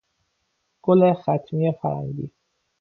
گل 0.85 1.13
خطمی 1.13 1.71
فرنگی 1.81 2.31